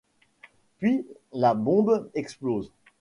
Puis, 0.79 1.05
la 1.31 1.53
bombe 1.53 2.09
explose. 2.15 2.71